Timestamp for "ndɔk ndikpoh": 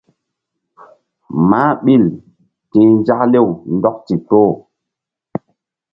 3.75-4.51